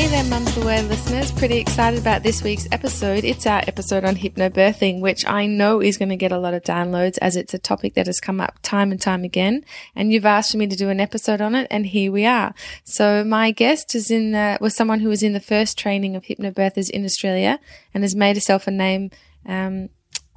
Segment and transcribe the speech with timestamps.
[0.00, 1.30] Hey there, Mums the Word listeners.
[1.30, 3.22] Pretty excited about this week's episode.
[3.22, 6.62] It's our episode on hypnobirthing, which I know is going to get a lot of
[6.62, 9.62] downloads as it's a topic that has come up time and time again.
[9.94, 12.54] And you've asked me to do an episode on it, and here we are.
[12.82, 16.22] So my guest is in uh, was someone who was in the first training of
[16.22, 17.60] hypnobirthers in Australia
[17.92, 19.10] and has made herself a name
[19.44, 19.90] um,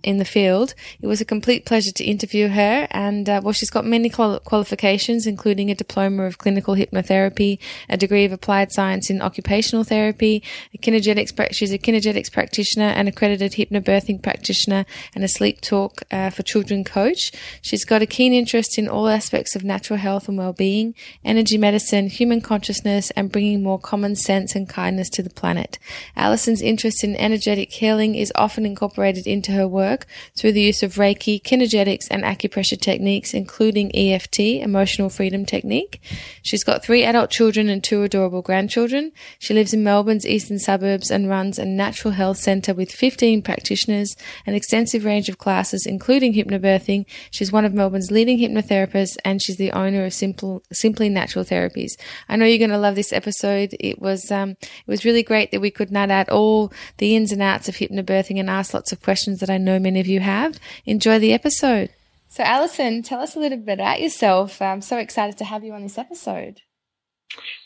[0.04, 0.76] in the field.
[1.02, 4.40] It was a complete pleasure to interview her, and uh, well, she's got many qual-
[4.40, 7.58] qualifications, including a diploma of clinical hypnotherapy,
[7.90, 10.44] a degree of applied science in occupational therapy,
[10.74, 16.30] a pra- she's a kinetics practitioner, an accredited hypnobirthing practitioner, and a sleep talk uh,
[16.30, 17.32] for children coach.
[17.62, 22.10] She's got a keen interest in all aspects of natural health and well-being, energy medicine,
[22.10, 25.80] human consciousness, and bringing more common sense and kindness to the planet.
[26.16, 30.06] Alison's interest in energetic healing is often incorporated into her work work
[30.36, 36.02] through the use of Reiki, kinergetics, and acupressure techniques, including EFT, Emotional Freedom Technique.
[36.42, 39.12] She's got three adult children and two adorable grandchildren.
[39.40, 44.16] She lives in Melbourne's eastern suburbs and runs a natural health centre with 15 practitioners,
[44.46, 47.06] an extensive range of classes, including hypnobirthing.
[47.32, 51.92] She's one of Melbourne's leading hypnotherapists, and she's the owner of Simple, Simply Natural Therapies.
[52.28, 53.76] I know you're going to love this episode.
[53.80, 57.32] It was um, it was really great that we could nut out all the ins
[57.32, 60.22] and outs of hypnobirthing and ask lots of questions that I know many of you
[60.22, 60.60] have.
[60.86, 61.92] Enjoy the episode.
[62.28, 64.60] So, Alison, tell us a little bit about yourself.
[64.62, 66.62] I'm so excited to have you on this episode.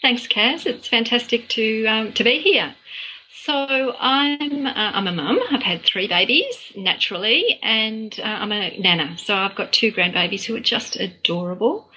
[0.01, 0.65] Thanks, Kaz.
[0.65, 2.75] It's fantastic to um, to be here.
[3.47, 5.39] So I'm uh, I'm a mum.
[5.49, 9.17] I've had three babies naturally, and uh, I'm a nana.
[9.17, 11.89] So I've got two grandbabies who are just adorable.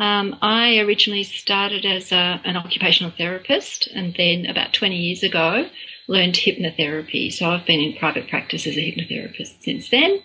[0.00, 5.68] Um, I originally started as a, an occupational therapist, and then about 20 years ago,
[6.08, 7.32] learned hypnotherapy.
[7.32, 10.22] So I've been in private practice as a hypnotherapist since then.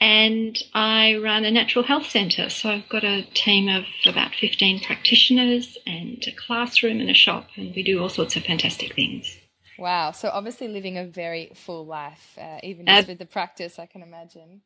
[0.00, 2.50] And I run a natural health centre.
[2.50, 7.48] So I've got a team of about 15 practitioners and a classroom and a shop,
[7.56, 9.38] and we do all sorts of fantastic things.
[9.78, 10.10] Wow.
[10.10, 13.86] So obviously living a very full life, uh, even just Ab- with the practice, I
[13.86, 14.62] can imagine.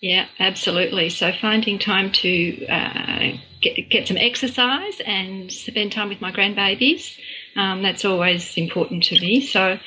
[0.00, 1.10] Yeah, absolutely.
[1.10, 7.18] So finding time to uh, get, get some exercise and spend time with my grandbabies,
[7.56, 9.40] um, that's always important to me.
[9.40, 9.78] So,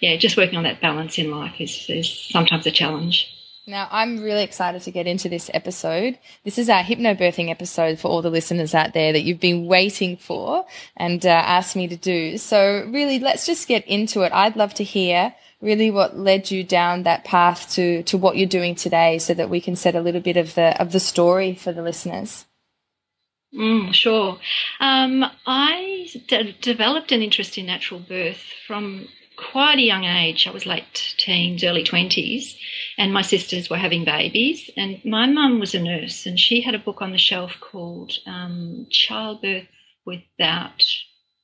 [0.00, 3.28] yeah, just working on that balance in life is, is sometimes a challenge.
[3.66, 6.18] Now, I'm really excited to get into this episode.
[6.44, 10.16] This is our hypnobirthing episode for all the listeners out there that you've been waiting
[10.16, 10.66] for
[10.96, 12.38] and uh, asked me to do.
[12.38, 14.32] So, really, let's just get into it.
[14.32, 18.48] I'd love to hear really what led you down that path to to what you're
[18.48, 21.54] doing today, so that we can set a little bit of the of the story
[21.54, 22.44] for the listeners.
[23.54, 24.38] Mm, sure.
[24.80, 30.46] Um, I d- developed an interest in natural birth from quite a young age.
[30.46, 32.56] I was late teens, early 20s,
[32.96, 34.70] and my sisters were having babies.
[34.76, 38.12] And my mum was a nurse, and she had a book on the shelf called
[38.26, 39.66] um, Childbirth
[40.06, 40.84] Without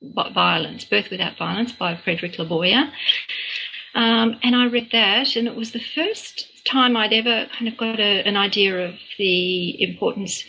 [0.03, 2.91] Violence, Birth Without Violence by Frederick Leboyer.
[3.95, 7.77] Um, and I read that, and it was the first time I'd ever kind of
[7.77, 10.45] got a, an idea of the importance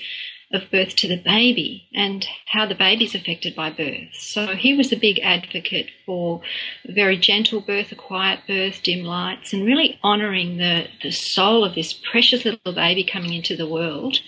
[0.52, 4.10] of birth to the baby and how the baby's affected by birth.
[4.14, 6.42] So he was a big advocate for
[6.88, 11.64] a very gentle birth, a quiet birth, dim lights, and really honouring the, the soul
[11.64, 14.20] of this precious little baby coming into the world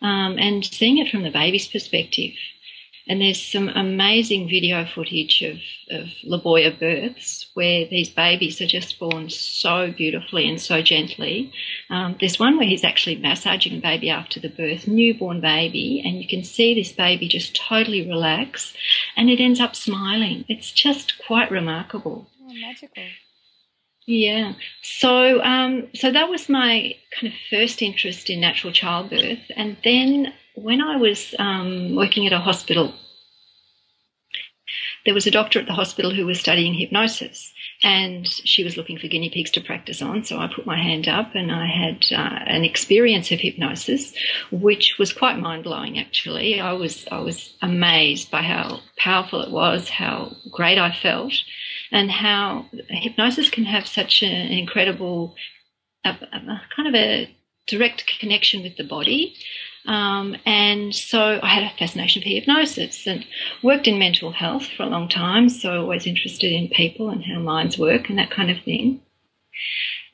[0.00, 2.32] um, and seeing it from the baby's perspective.
[3.08, 5.58] And there's some amazing video footage of,
[5.90, 11.52] of Leboyer births where these babies are just born so beautifully and so gently.
[11.88, 16.20] Um, there's one where he's actually massaging a baby after the birth, newborn baby, and
[16.20, 18.74] you can see this baby just totally relax
[19.16, 20.44] and it ends up smiling.
[20.48, 22.26] It's just quite remarkable.
[22.42, 23.04] Oh, magical.
[24.06, 24.54] Yeah.
[24.82, 30.32] So, um, so that was my kind of first interest in natural childbirth, and then
[30.56, 32.94] when I was um, working at a hospital,
[35.04, 38.98] there was a doctor at the hospital who was studying hypnosis, and she was looking
[38.98, 40.24] for guinea pigs to practice on.
[40.24, 44.14] So I put my hand up, and I had uh, an experience of hypnosis,
[44.50, 45.98] which was quite mind blowing.
[45.98, 51.34] Actually, I was I was amazed by how powerful it was, how great I felt,
[51.92, 55.36] and how hypnosis can have such an incredible,
[56.04, 57.30] kind of a
[57.68, 59.36] direct connection with the body
[59.86, 63.24] Um, and so I had a fascination for hypnosis and
[63.62, 65.48] worked in mental health for a long time.
[65.48, 69.00] So always interested in people and how minds work and that kind of thing.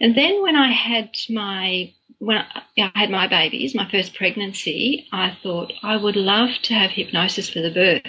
[0.01, 5.37] And then when I had my when I had my babies, my first pregnancy, I
[5.43, 8.03] thought I would love to have hypnosis for the birth.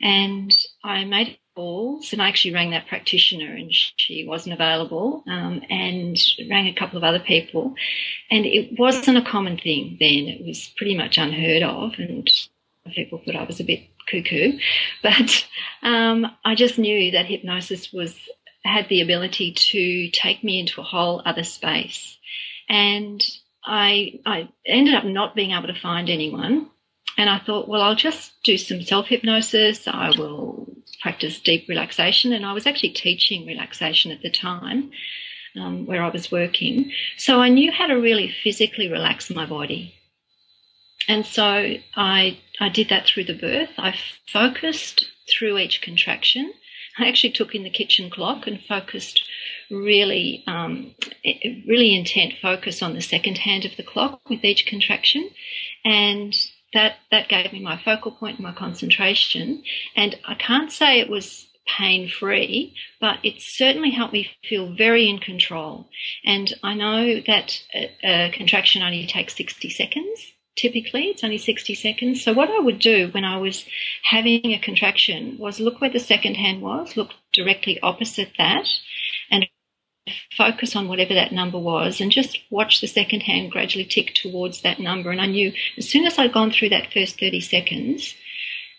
[0.00, 5.62] And I made calls and I actually rang that practitioner and she wasn't available um,
[5.68, 6.18] and
[6.48, 7.74] rang a couple of other people.
[8.30, 10.26] And it wasn't a common thing then.
[10.28, 12.28] It was pretty much unheard of and
[12.94, 14.58] people thought I was a bit cuckoo.
[15.02, 15.46] But
[15.82, 18.18] um, I just knew that hypnosis was
[18.64, 22.18] had the ability to take me into a whole other space.
[22.68, 23.22] And
[23.64, 26.70] I, I ended up not being able to find anyone.
[27.20, 29.86] And I thought, well, I'll just do some self hypnosis.
[29.86, 30.66] I will
[31.02, 32.32] practice deep relaxation.
[32.32, 34.90] And I was actually teaching relaxation at the time
[35.54, 36.92] um, where I was working.
[37.18, 39.92] So I knew how to really physically relax my body.
[41.08, 43.68] And so I, I did that through the birth.
[43.76, 46.54] I focused through each contraction.
[46.98, 49.22] I actually took in the kitchen clock and focused
[49.70, 50.94] really, um,
[51.68, 55.28] really intent focus on the second hand of the clock with each contraction.
[55.84, 56.34] And
[56.72, 59.62] that that gave me my focal point and my concentration.
[59.96, 65.08] And I can't say it was pain free, but it certainly helped me feel very
[65.08, 65.88] in control.
[66.24, 70.32] And I know that a, a contraction only takes 60 seconds.
[70.56, 72.22] Typically, it's only 60 seconds.
[72.22, 73.64] So, what I would do when I was
[74.02, 78.68] having a contraction was look where the second hand was, look directly opposite that,
[80.36, 84.62] focus on whatever that number was and just watch the second hand gradually tick towards
[84.62, 85.10] that number.
[85.10, 88.14] And I knew as soon as I'd gone through that first 30 seconds,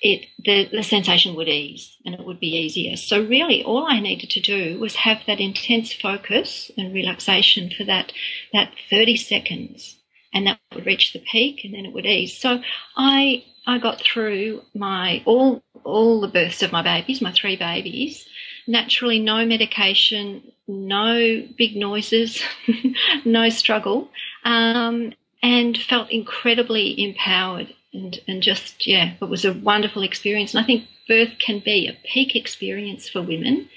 [0.01, 2.98] it the, the sensation would ease and it would be easier.
[2.98, 7.83] So really all I needed to do was have that intense focus and relaxation for
[7.86, 8.12] that
[8.51, 9.98] that 30 seconds
[10.33, 12.38] and that would reach the peak and then it would ease.
[12.38, 12.62] So
[12.98, 18.28] I I got through my all all the births of my babies, my three babies,
[18.71, 22.41] naturally no medication, no big noises,
[23.25, 24.09] no struggle,
[24.45, 25.13] um,
[25.44, 30.53] and felt incredibly empowered and, and just, yeah, it was a wonderful experience.
[30.53, 33.69] And I think birth can be a peak experience for women.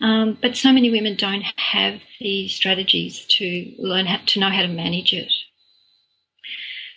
[0.00, 4.62] Um, but so many women don't have the strategies to learn how to know how
[4.62, 5.32] to manage it.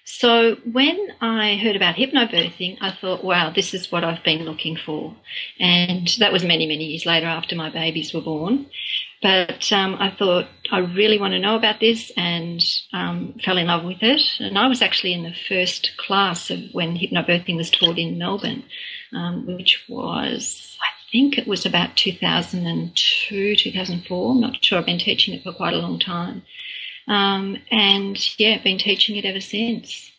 [0.03, 4.75] So when I heard about hypnobirthing, I thought, wow, this is what I've been looking
[4.75, 5.15] for.
[5.59, 8.65] And that was many, many years later after my babies were born.
[9.21, 12.59] But um, I thought, I really want to know about this and
[12.91, 14.21] um, fell in love with it.
[14.39, 18.63] And I was actually in the first class of when hypnobirthing was taught in Melbourne,
[19.13, 24.31] um, which was, I think it was about 2002, 2004.
[24.31, 24.79] I'm not sure.
[24.79, 26.41] I've been teaching it for quite a long time.
[27.07, 30.11] Um, and yeah, been teaching it ever since.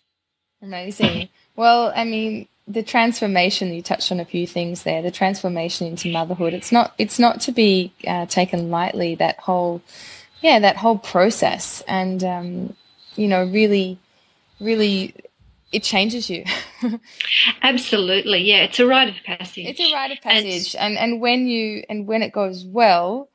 [0.62, 1.28] Amazing.
[1.56, 5.02] Well, I mean, the transformation you touched on a few things there.
[5.02, 6.54] The transformation into motherhood.
[6.54, 6.94] It's not.
[6.98, 9.14] It's not to be uh, taken lightly.
[9.16, 9.82] That whole,
[10.40, 12.76] yeah, that whole process, and um,
[13.16, 13.98] you know, really,
[14.60, 15.14] really,
[15.72, 16.44] it changes you.
[17.62, 18.64] Absolutely, yeah.
[18.64, 19.66] It's a rite of passage.
[19.66, 23.28] It's a rite of passage, and, and and when you and when it goes well,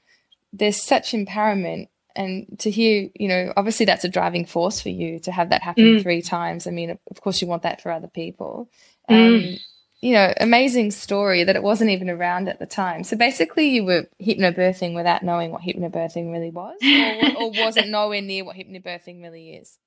[0.54, 5.20] there's such empowerment and to hear, you know, obviously that's a driving force for you
[5.20, 6.02] to have that happen mm.
[6.02, 6.68] three times.
[6.68, 8.70] I mean, of course, you want that for other people.
[9.10, 9.54] Mm.
[9.54, 9.60] Um,
[10.00, 13.04] you know, amazing story that it wasn't even around at the time.
[13.04, 17.88] So basically, you were hypnobirthing without knowing what hypnobirthing really was, or, or was it
[17.88, 19.78] nowhere near what hypnobirthing really is?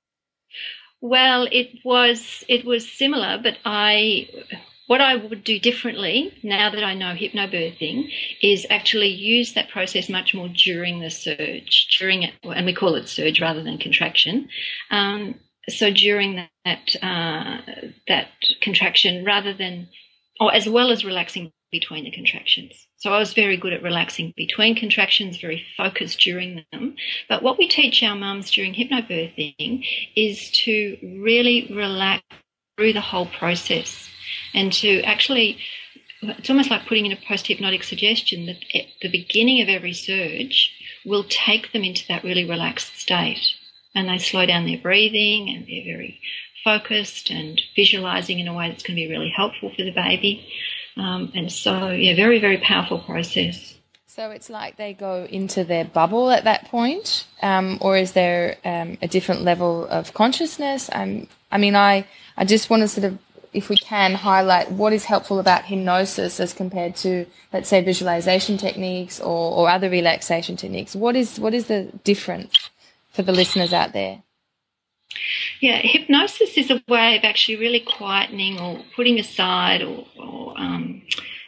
[0.99, 4.27] Well, it was it was similar, but I
[4.87, 8.11] what I would do differently now that I know hypnobirthing
[8.41, 12.95] is actually use that process much more during the surge, during it, and we call
[12.95, 14.49] it surge rather than contraction.
[14.89, 15.35] Um,
[15.69, 17.61] so during that uh,
[18.07, 18.27] that
[18.61, 19.87] contraction, rather than,
[20.39, 22.87] or as well as relaxing between the contractions.
[22.97, 26.95] So I was very good at relaxing between contractions, very focused during them.
[27.29, 29.85] But what we teach our mums during hypnobirthing
[30.15, 32.23] is to really relax
[32.77, 34.09] through the whole process
[34.53, 35.57] and to actually
[36.21, 39.93] it's almost like putting in a post hypnotic suggestion that at the beginning of every
[39.93, 40.71] surge
[41.05, 43.41] will take them into that really relaxed state.
[43.95, 46.19] And they slow down their breathing and they're very
[46.63, 50.47] focused and visualizing in a way that's going to be really helpful for the baby.
[50.95, 53.75] Um, and so, yeah, very, very powerful process.
[54.05, 58.57] So it's like they go into their bubble at that point, um, or is there
[58.63, 60.89] um, a different level of consciousness?
[60.91, 62.05] Um, I mean, I,
[62.35, 63.17] I just want to sort of
[63.53, 68.57] if we can highlight what is helpful about hypnosis as compared to, let's say, visualization
[68.57, 70.95] techniques or, or other relaxation techniques.
[70.95, 72.69] What is what is the difference
[73.11, 74.23] for the listeners out there?
[75.59, 81.01] Yeah, hypnosis is a way of actually really quietening or putting aside or, or um,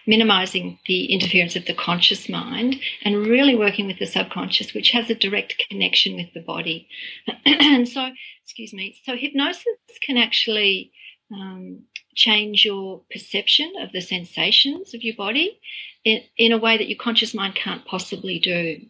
[0.06, 5.10] minimizing the interference of the conscious mind and really working with the subconscious, which has
[5.10, 6.88] a direct connection with the body.
[7.46, 8.10] and so,
[8.44, 9.66] excuse me, so hypnosis
[10.06, 10.92] can actually
[11.32, 11.84] um,
[12.16, 15.60] change your perception of the sensations of your body
[16.04, 18.82] in, in a way that your conscious mind can't possibly do.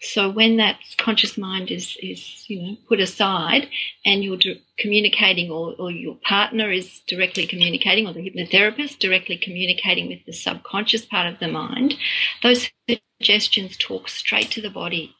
[0.00, 3.68] So when that conscious mind is, is you know, put aside
[4.04, 4.38] and you're
[4.78, 10.32] communicating or, or your partner is directly communicating or the hypnotherapist directly communicating with the
[10.32, 11.94] subconscious part of the mind,
[12.42, 12.68] those
[13.20, 15.14] suggestions talk straight to the body.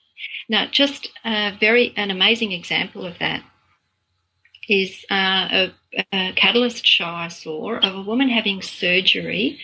[0.49, 3.43] Now, just a very, an amazing example of that
[4.73, 5.73] is uh, a,
[6.12, 9.59] a catalyst show I saw of a woman having surgery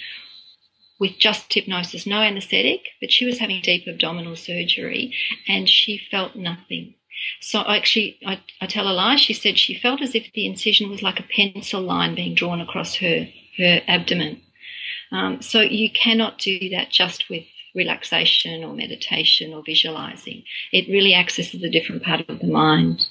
[1.00, 5.14] with just hypnosis, no anesthetic, but she was having deep abdominal surgery
[5.46, 6.94] and she felt nothing.
[7.40, 9.16] So actually, I, I tell a lie.
[9.16, 12.60] She said she felt as if the incision was like a pencil line being drawn
[12.60, 14.42] across her her abdomen.
[15.10, 20.44] Um, so you cannot do that just with relaxation or meditation or visualizing.
[20.70, 23.06] It really accesses a different part of the mind.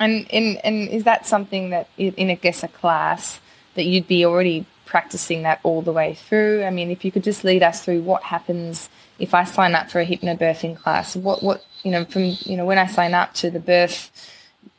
[0.00, 3.40] And and and is that something that in I guess a class
[3.74, 6.64] that you'd be already practicing that all the way through?
[6.64, 8.88] I mean, if you could just lead us through what happens
[9.18, 12.64] if I sign up for a hypnobirthing class, what, what, you know, from, you know,
[12.64, 14.10] when I sign up to the birth,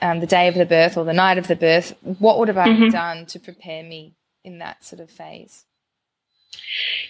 [0.02, 2.58] um, the day of the birth or the night of the birth, what would have
[2.58, 2.90] I mm-hmm.
[2.90, 5.66] done to prepare me in that sort of phase?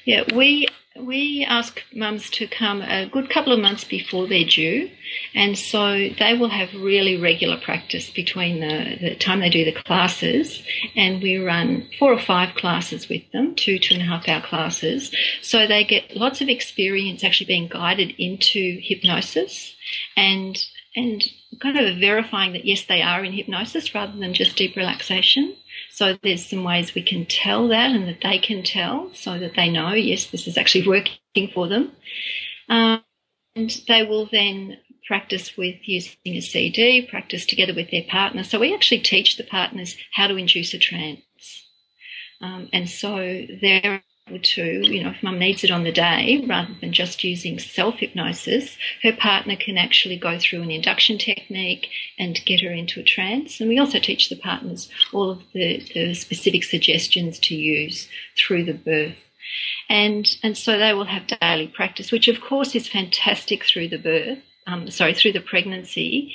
[0.06, 0.68] Yeah, we
[1.00, 4.90] we ask mums to come a good couple of months before they're due,
[5.34, 9.82] and so they will have really regular practice between the, the time they do the
[9.84, 10.62] classes,
[10.96, 14.42] and we run four or five classes with them, two two and a half hour
[14.42, 19.76] classes, so they get lots of experience actually being guided into hypnosis,
[20.18, 20.58] and
[20.96, 21.24] and
[21.62, 25.56] kind of verifying that yes they are in hypnosis rather than just deep relaxation.
[26.00, 29.56] So there's some ways we can tell that and that they can tell so that
[29.58, 31.92] they know, yes, this is actually working for them.
[32.70, 33.04] Um,
[33.54, 38.46] and they will then practice with using a CD, practice together with their partner.
[38.46, 41.68] So we actually teach the partners how to induce a trance.
[42.40, 44.02] Um, and so they're
[44.38, 47.96] to, you know, if mum needs it on the day, rather than just using self
[47.96, 53.04] hypnosis, her partner can actually go through an induction technique and get her into a
[53.04, 53.60] trance.
[53.60, 58.08] And we also teach the partners all of the, the specific suggestions to use
[58.38, 59.16] through the birth.
[59.90, 63.98] And, and so they will have daily practice, which of course is fantastic through the
[63.98, 64.40] birth.
[64.68, 66.32] Um, sorry, through the pregnancy,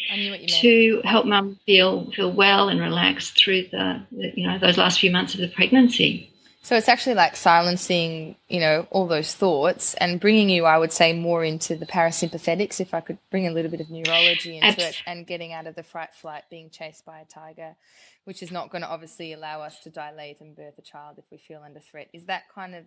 [0.60, 4.98] to help mum feel feel well and relaxed through the, the you know those last
[4.98, 6.33] few months of the pregnancy.
[6.64, 10.92] So it's actually like silencing, you know, all those thoughts and bringing you, I would
[10.92, 14.68] say, more into the parasympathetics, if I could bring a little bit of neurology into
[14.68, 14.96] Absolutely.
[14.96, 17.76] it, and getting out of the fright flight, being chased by a tiger,
[18.24, 21.26] which is not going to obviously allow us to dilate and birth a child if
[21.30, 22.08] we feel under threat.
[22.14, 22.86] Is that kind of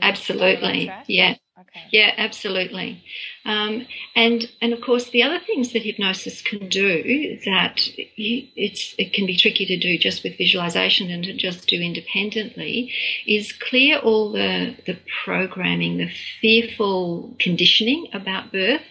[0.00, 1.80] absolutely, yeah, okay.
[1.90, 3.04] yeah, absolutely.
[3.44, 8.94] Um, and and of course, the other things that hypnosis can do that you, it's
[8.98, 12.92] it can be tricky to do just with visualization and to just do independently
[13.26, 18.82] is clear all the the programming, the fearful conditioning about birth.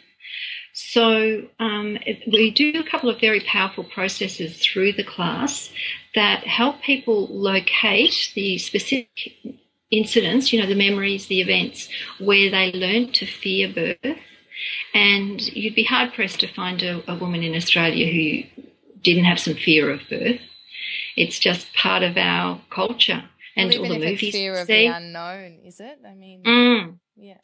[0.73, 1.97] So um,
[2.31, 5.69] we do a couple of very powerful processes through the class
[6.15, 9.09] that help people locate the specific
[9.91, 14.17] incidents, you know, the memories, the events where they learned to fear birth.
[14.93, 18.63] And you'd be hard pressed to find a, a woman in Australia who
[19.01, 20.39] didn't have some fear of birth.
[21.15, 23.23] It's just part of our culture
[23.55, 24.33] and all the movies.
[24.33, 25.99] fear of the unknown, is it?
[26.07, 26.97] I mean, mm.
[27.15, 27.37] yeah.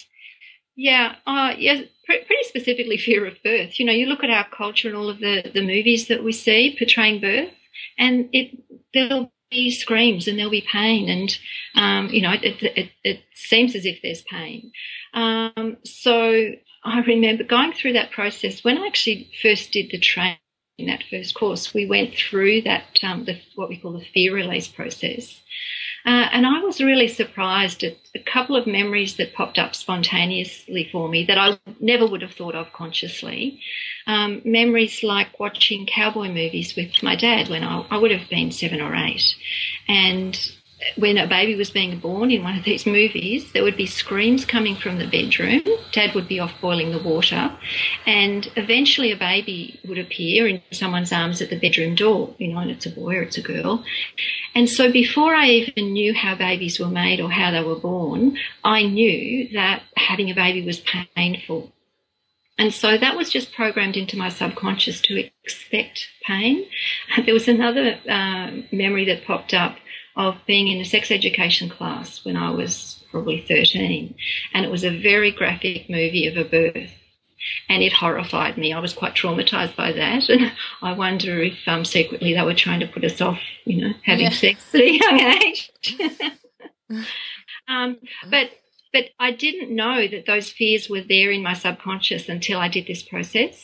[0.75, 3.79] Yeah, uh, yeah, pretty specifically fear of birth.
[3.79, 6.31] You know, you look at our culture and all of the, the movies that we
[6.31, 7.49] see portraying birth,
[7.97, 8.57] and it
[8.93, 9.31] there'll
[9.71, 11.37] screams and there'll be pain and
[11.75, 14.71] um, you know it, it, it, seems as if there's pain.
[15.13, 16.51] Um, so
[16.83, 18.63] i remember going through that process.
[18.63, 20.37] When i actually first did the training
[20.77, 24.33] in that first course we went through that um, the, what we call the fear
[24.33, 25.41] release process
[26.07, 30.87] uh, and I was really surprised at a couple of memories that popped up spontaneously
[30.89, 33.59] for me that I never would have thought of consciously.
[34.07, 38.51] Um, memories like watching cowboy movies with my dad when I, I would have been
[38.51, 39.35] seven or eight.
[39.89, 40.39] And
[40.95, 44.45] when a baby was being born in one of these movies, there would be screams
[44.45, 45.63] coming from the bedroom.
[45.91, 47.51] Dad would be off boiling the water,
[48.05, 52.59] and eventually a baby would appear in someone's arms at the bedroom door, you know,
[52.59, 53.83] and it's a boy or it's a girl.
[54.53, 58.37] And so before I even knew how babies were made or how they were born,
[58.63, 60.83] I knew that having a baby was
[61.15, 61.71] painful.
[62.59, 66.65] And so that was just programmed into my subconscious to expect pain.
[67.25, 69.77] There was another uh, memory that popped up
[70.17, 74.15] of being in a sex education class when I was probably 13.
[74.53, 76.91] And it was a very graphic movie of a birth.
[77.69, 78.73] And it horrified me.
[78.73, 80.27] I was quite traumatized by that.
[80.27, 83.93] And I wonder if um, secretly they were trying to put us off, you know,
[84.03, 84.31] having yeah.
[84.31, 85.71] sex at a young age.
[87.67, 87.97] um,
[88.29, 88.49] but
[88.91, 92.87] but I didn't know that those fears were there in my subconscious until I did
[92.87, 93.63] this process.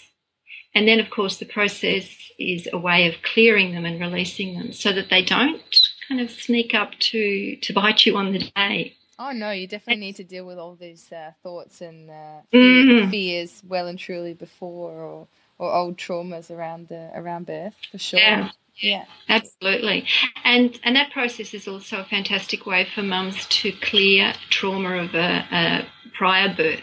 [0.75, 4.74] And then, of course, the process is a way of clearing them and releasing them
[4.74, 5.62] so that they don't
[6.07, 8.95] kind of sneak up to, to bite you on the day.
[9.19, 13.10] Oh no, you definitely need to deal with all these uh, thoughts and uh, mm-hmm.
[13.10, 15.27] fears well and truly before, or
[15.60, 18.19] or old traumas around the around birth for sure.
[18.19, 18.50] Yeah.
[18.81, 20.07] Yeah, absolutely,
[20.43, 25.13] and and that process is also a fantastic way for mums to clear trauma of
[25.13, 25.86] a, a
[26.17, 26.81] prior birth.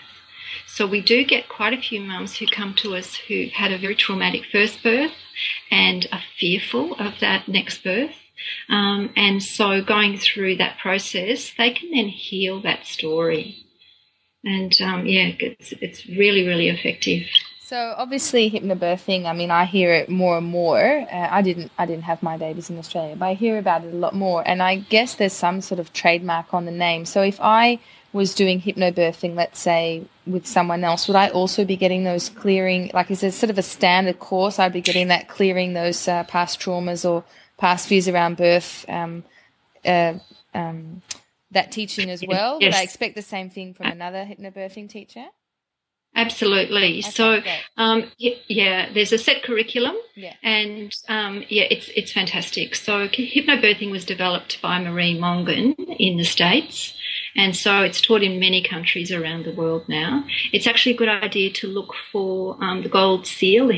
[0.69, 3.79] So we do get quite a few mums who come to us who've had a
[3.79, 5.11] very traumatic first birth
[5.69, 8.15] and are fearful of that next birth.
[8.69, 13.67] Um, and so going through that process, they can then heal that story.
[14.45, 17.27] And um, yeah, it's, it's really, really effective.
[17.63, 20.81] So obviously hypnobirthing, I mean, I hear it more and more.
[20.81, 23.95] Uh, I didn't, I didn't have my babies in Australia, but I hear about it
[23.95, 24.43] a lot more.
[24.45, 27.05] And I guess there's some sort of trademark on the name.
[27.05, 27.79] So if I
[28.13, 32.91] was doing hypnobirthing, let's say with someone else, would I also be getting those clearing?
[32.93, 34.59] Like, is there sort of a standard course?
[34.59, 37.23] I'd be getting that clearing those uh, past traumas or
[37.61, 38.85] past views around birth.
[38.89, 39.25] Um,
[39.85, 40.15] uh,
[40.55, 41.03] um,
[41.53, 42.59] that teaching as well.
[42.61, 42.75] Yes.
[42.75, 45.27] Would I expect the same thing from another hypnobirthing teacher?
[46.15, 46.99] Absolutely.
[46.99, 47.41] Okay, so,
[47.77, 50.35] um, yeah, there's a set curriculum, yeah.
[50.43, 52.75] and um, yeah, it's it's fantastic.
[52.75, 56.95] So, hypnobirthing was developed by Marie Mongan in the states,
[57.37, 60.25] and so it's taught in many countries around the world now.
[60.53, 63.75] It's actually a good idea to look for um, the gold seal, the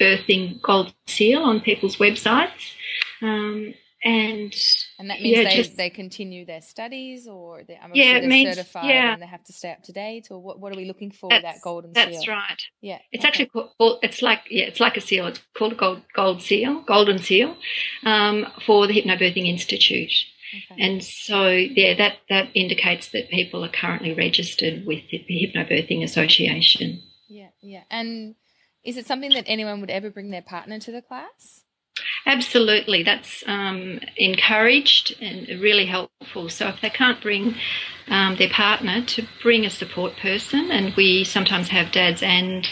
[0.00, 2.74] hypnobirthing gold seal, on people's websites.
[3.20, 4.52] Um, and
[4.98, 8.28] and that means yeah, they, just, they continue their studies or they, I'm yeah, sure
[8.28, 9.12] means, certified yeah.
[9.12, 11.30] and they have to stay up to date or what, what are we looking for
[11.30, 12.18] that's, that golden that's seal?
[12.18, 12.62] That's right.
[12.80, 12.98] Yeah.
[13.12, 13.28] It's okay.
[13.28, 15.28] actually called, it's like, yeah, it's like a seal.
[15.28, 17.56] It's called a gold, gold seal, golden seal
[18.02, 20.12] um, for the Hypnobirthing Institute.
[20.72, 20.82] Okay.
[20.82, 27.00] And so, yeah, that, that indicates that people are currently registered with the Hypnobirthing Association.
[27.28, 27.84] Yeah, yeah.
[27.88, 28.34] And
[28.84, 31.64] is it something that anyone would ever bring their partner to the class?
[32.24, 36.48] Absolutely, that's um, encouraged and really helpful.
[36.48, 37.56] So if they can't bring
[38.08, 42.66] um, their partner, to bring a support person, and we sometimes have dads and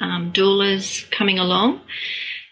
[0.00, 1.80] um, doulas coming along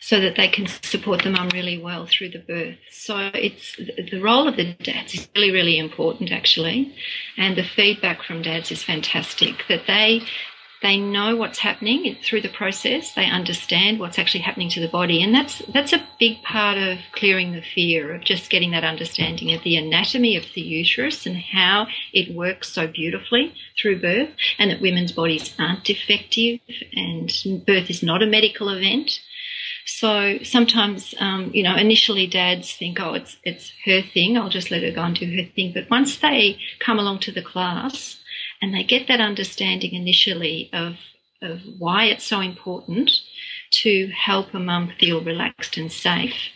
[0.00, 2.78] so that they can support the mum really well through the birth.
[2.90, 6.94] So it's the role of the dads is really, really important actually,
[7.36, 9.64] and the feedback from dads is fantastic.
[9.68, 10.22] That they
[10.80, 13.12] they know what's happening through the process.
[13.12, 16.98] They understand what's actually happening to the body, and that's that's a big part of
[17.12, 21.36] clearing the fear of just getting that understanding of the anatomy of the uterus and
[21.36, 26.60] how it works so beautifully through birth, and that women's bodies aren't defective,
[26.92, 27.32] and
[27.66, 29.20] birth is not a medical event.
[29.84, 34.36] So sometimes, um, you know, initially dads think, oh, it's it's her thing.
[34.36, 35.72] I'll just let her go and do her thing.
[35.72, 38.18] But once they come along to the class
[38.60, 40.96] and they get that understanding initially of,
[41.42, 43.10] of why it's so important
[43.70, 46.50] to help a mum feel relaxed and safe.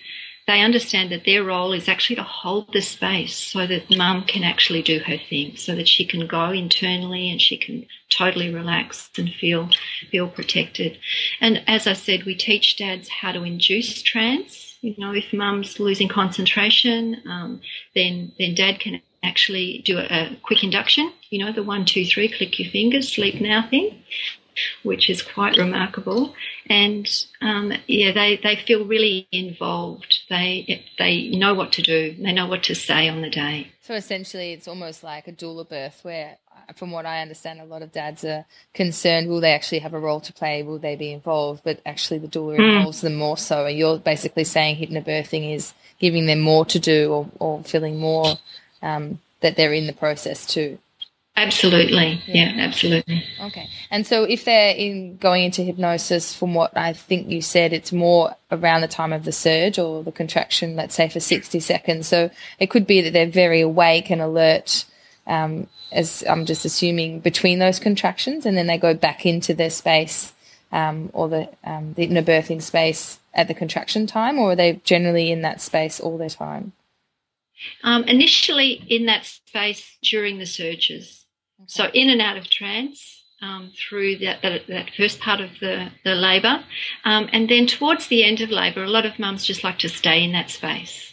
[0.49, 4.43] They understand that their role is actually to hold the space so that mum can
[4.43, 9.09] actually do her thing, so that she can go internally and she can totally relax
[9.17, 9.71] and feel
[10.11, 10.99] feel protected.
[11.41, 14.77] And as I said, we teach dads how to induce trance.
[14.81, 17.61] You know, if mum's losing concentration, um,
[17.95, 22.05] then then dad can actually do a, a quick induction, you know, the one, two,
[22.05, 24.03] three, click your fingers, sleep now thing,
[24.83, 26.35] which is quite remarkable.
[26.69, 27.09] And
[27.41, 30.23] um, yeah, they, they feel really involved.
[30.29, 32.15] They they know what to do.
[32.19, 33.69] They know what to say on the day.
[33.81, 36.39] So essentially, it's almost like a doula birth, where,
[36.77, 39.99] from what I understand, a lot of dads are concerned: will they actually have a
[39.99, 40.63] role to play?
[40.63, 41.63] Will they be involved?
[41.65, 42.77] But actually, the doula mm.
[42.77, 43.37] involves them more.
[43.37, 48.37] So you're basically saying hypnobirthing is giving them more to do, or, or feeling more
[48.83, 50.79] um, that they're in the process too.
[51.37, 52.21] Absolutely.
[52.27, 52.55] Yeah.
[52.55, 52.63] yeah.
[52.63, 53.25] absolutely.
[53.41, 53.69] Okay.
[53.91, 57.93] And so if they're in going into hypnosis from what I think you said, it's
[57.93, 62.07] more around the time of the surge or the contraction, let's say for 60 seconds.
[62.07, 64.85] So it could be that they're very awake and alert,
[65.27, 69.71] um, as I'm just assuming between those contractions and then they go back into their
[69.71, 70.33] space,
[70.71, 75.31] um, or the, um, the birthing space at the contraction time, or are they generally
[75.31, 76.73] in that space all their time?
[77.83, 81.27] Um, initially, in that space during the surges.
[81.61, 81.67] Okay.
[81.69, 85.91] So, in and out of trance um, through that, that, that, first part of the,
[86.05, 86.65] the labour.
[87.05, 89.89] Um, and then towards the end of labour, a lot of mums just like to
[89.89, 91.13] stay in that space.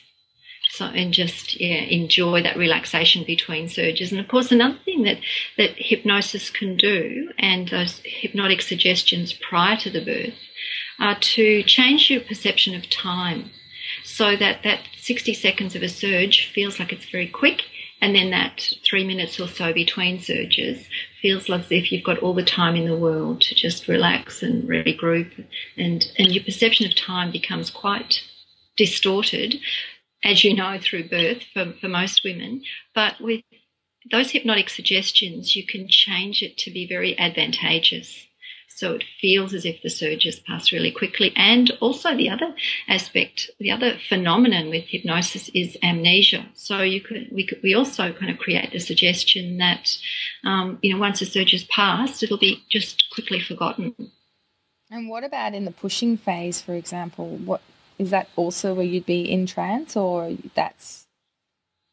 [0.71, 4.11] So, and just yeah, enjoy that relaxation between surges.
[4.11, 5.17] And of course, another thing that,
[5.57, 10.35] that hypnosis can do, and those hypnotic suggestions prior to the birth,
[10.99, 13.49] are to change your perception of time
[14.03, 17.63] so that that 60 seconds of a surge feels like it's very quick
[17.99, 20.85] and then that three minutes or so between surges
[21.19, 24.69] feels as if you've got all the time in the world to just relax and
[24.69, 25.31] regroup
[25.77, 28.21] and, and your perception of time becomes quite
[28.77, 29.55] distorted
[30.23, 32.61] as you know through birth for, for most women.
[32.93, 33.41] But with
[34.11, 38.27] those hypnotic suggestions you can change it to be very advantageous
[38.79, 41.33] so it feels as if the surges pass really quickly.
[41.35, 42.55] And also the other
[42.87, 46.45] aspect, the other phenomenon with hypnosis is amnesia.
[46.53, 49.97] So you could we could we also kind of create the suggestion that
[50.45, 53.93] um, you know once the surge has passed, it'll be just quickly forgotten.
[54.89, 57.35] And what about in the pushing phase, for example?
[57.35, 57.61] What
[57.97, 61.05] is that also where you'd be in trance, or that's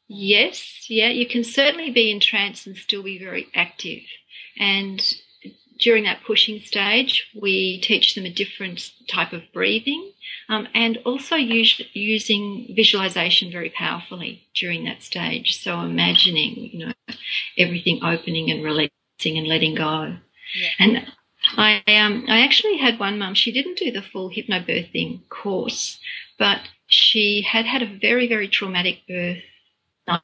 [0.09, 4.03] Yes, yeah, you can certainly be in trance and still be very active.
[4.57, 5.03] And
[5.79, 10.13] during that pushing stage, we teach them a different type of breathing
[10.49, 15.61] um, and also use, using visualization very powerfully during that stage.
[15.63, 16.93] So imagining, you know,
[17.59, 18.91] everything opening and releasing
[19.39, 20.17] and letting go.
[20.55, 20.69] Yeah.
[20.79, 21.07] And
[21.57, 23.35] I um, I actually had one mum.
[23.35, 26.01] She didn't do the full hypnobirthing course,
[26.39, 29.43] but she had had a very very traumatic birth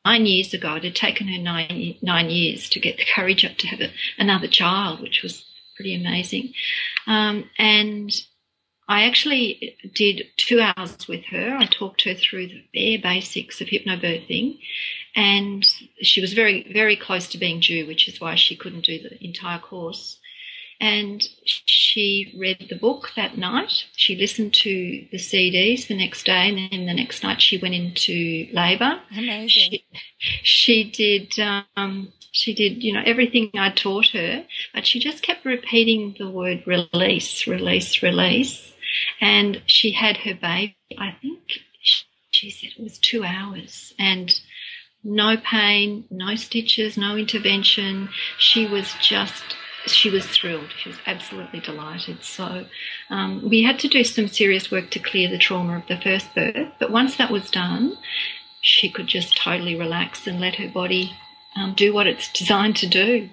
[0.04, 0.74] nine years ago.
[0.74, 3.90] It had taken her nine, nine years to get the courage up to have a,
[4.18, 5.44] another child, which was
[5.76, 6.52] pretty amazing.
[7.06, 8.12] Um, and
[8.88, 11.56] I actually did two hours with her.
[11.56, 14.58] I talked her through the bare basics of hypnobirthing,
[15.14, 15.66] and
[16.00, 19.24] she was very, very close to being due, which is why she couldn't do the
[19.24, 20.18] entire course.
[20.82, 23.84] And she read the book that night.
[23.94, 27.74] She listened to the CDs the next day, and then the next night she went
[27.74, 28.98] into labour.
[29.16, 29.48] Amazing.
[29.48, 29.84] She,
[30.42, 31.32] she did.
[31.76, 36.28] Um, she did, you know, everything I taught her, but she just kept repeating the
[36.28, 38.72] word release, release, release.
[39.20, 40.74] And she had her baby.
[40.98, 41.38] I think
[42.32, 44.36] she said it was two hours, and
[45.04, 48.08] no pain, no stitches, no intervention.
[48.38, 49.44] She was just
[49.86, 50.70] she was thrilled.
[50.78, 52.22] She was absolutely delighted.
[52.22, 52.66] So
[53.10, 56.34] um, we had to do some serious work to clear the trauma of the first
[56.34, 56.72] birth.
[56.78, 57.96] But once that was done,
[58.60, 61.12] she could just totally relax and let her body
[61.56, 63.28] um, do what it's designed to do.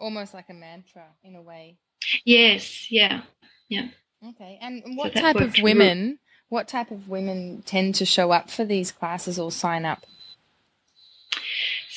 [0.00, 1.78] Almost like a mantra in a way.
[2.24, 2.90] Yes.
[2.90, 3.22] Yeah.
[3.68, 3.88] Yeah.
[4.26, 4.58] Okay.
[4.60, 6.18] And what so type of women?
[6.48, 10.06] What type of women tend to show up for these classes or sign up?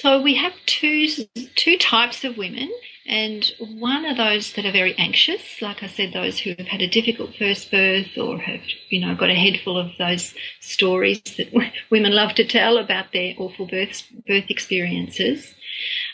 [0.02, 1.08] So we have two
[1.56, 2.72] two types of women.
[3.08, 6.82] And one are those that are very anxious, like I said, those who have had
[6.82, 11.22] a difficult first birth or have, you know, got a head full of those stories
[11.38, 11.52] that
[11.90, 15.54] women love to tell about their awful birth, birth experiences.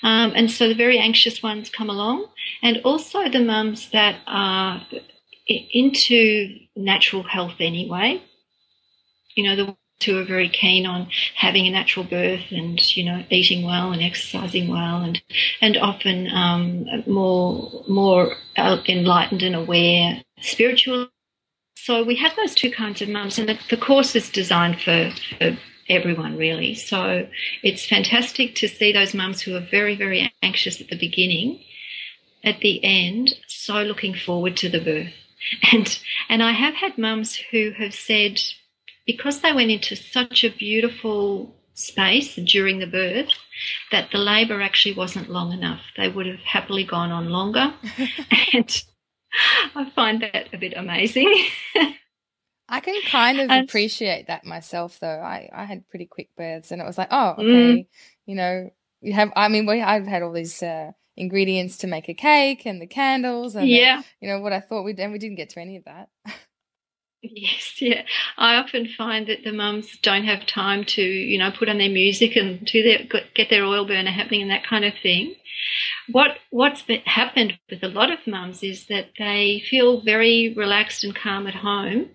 [0.01, 2.27] Um, and so the very anxious ones come along,
[2.63, 4.85] and also the mums that are
[5.47, 8.23] into natural health anyway.
[9.35, 13.23] You know, the who are very keen on having a natural birth and you know
[13.29, 15.21] eating well and exercising well and
[15.61, 21.09] and often um, more more enlightened and aware spiritual.
[21.75, 25.11] So we have those two kinds of mums, and the, the course is designed for,
[25.37, 25.57] for
[25.87, 26.75] everyone really.
[26.75, 27.27] So
[27.63, 31.63] it's fantastic to see those mums who are very very anxious at the beginning,
[32.43, 35.13] at the end, so looking forward to the birth.
[35.71, 38.41] And and I have had mums who have said
[39.07, 43.29] because they went into such a beautiful space during the birth
[43.91, 45.81] that the labour actually wasn't long enough.
[45.95, 47.73] They would have happily gone on longer.
[48.53, 48.83] and
[49.75, 51.33] I find that a bit amazing.
[52.69, 55.07] I can kind of appreciate that myself, though.
[55.07, 57.87] I, I had pretty quick births, and it was like, oh, okay, mm.
[58.25, 59.31] you know, you have.
[59.37, 62.87] I mean, we I've had all these uh, ingredients to make a cake and the
[62.87, 65.61] candles, and yeah, the, you know what I thought we'd, and we didn't get to
[65.61, 66.09] any of that.
[67.21, 68.03] Yes, yeah.
[68.37, 71.89] I often find that the mums don't have time to, you know, put on their
[71.89, 75.35] music and do their get their oil burner happening and that kind of thing.
[76.11, 81.15] What what's happened with a lot of mums is that they feel very relaxed and
[81.15, 82.09] calm at home,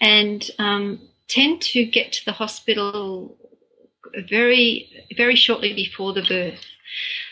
[0.00, 3.36] and um, tend to get to the hospital
[4.28, 6.64] very very shortly before the birth.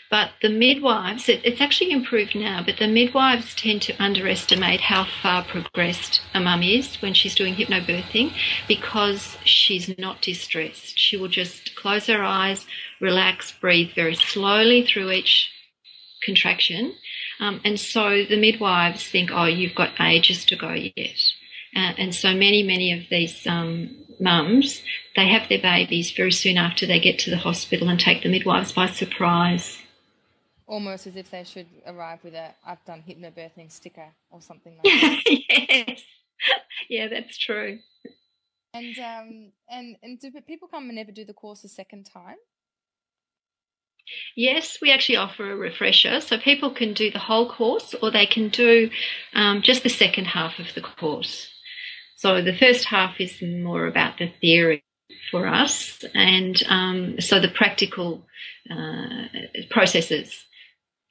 [0.09, 5.05] But the midwives, it, it's actually improved now, but the midwives tend to underestimate how
[5.21, 8.31] far progressed a mum is when she's doing hypnobirthing
[8.67, 10.97] because she's not distressed.
[10.97, 12.65] She will just close her eyes,
[13.01, 15.49] relax, breathe very slowly through each
[16.23, 16.95] contraction.
[17.39, 21.19] Um, and so the midwives think, oh, you've got ages to go yet.
[21.75, 24.81] Uh, and so many, many of these um, mums,
[25.15, 28.29] they have their babies very soon after they get to the hospital and take the
[28.29, 29.76] midwives by surprise.
[30.67, 34.83] Almost as if they should arrive with a "I've done hypnobirthing" sticker or something like
[35.01, 35.23] that.
[35.25, 36.01] yes,
[36.89, 37.79] yeah, that's true.
[38.73, 42.35] And um, and and do people come and never do the course a second time?
[44.35, 48.25] Yes, we actually offer a refresher, so people can do the whole course or they
[48.25, 48.89] can do
[49.33, 51.49] um, just the second half of the course.
[52.15, 54.83] So the first half is more about the theory
[55.31, 58.27] for us, and um, so the practical
[58.69, 59.27] uh,
[59.69, 60.45] processes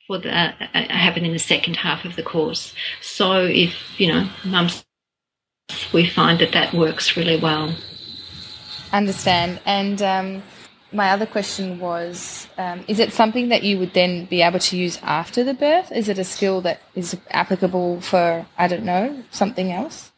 [0.07, 2.75] for the uh, happen in the second half of the course.
[3.01, 4.85] So if you know mums,
[5.93, 7.75] we find that that works really well.
[8.93, 10.03] Understand and.
[10.03, 10.43] Um
[10.93, 14.77] my other question was um, is it something that you would then be able to
[14.77, 15.93] use after the birth?
[15.93, 20.13] Is it a skill that is applicable for, I don't know, something else?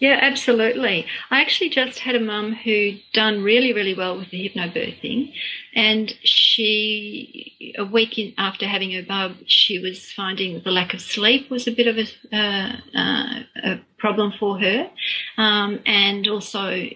[0.00, 1.06] Yeah, absolutely.
[1.30, 5.32] I actually just had a mum who done really, really well with the hypnobirthing,
[5.74, 11.00] and she a week in, after having her bub, she was finding the lack of
[11.00, 14.90] sleep was a bit of a, uh, uh, a problem for her,
[15.38, 16.88] um, and also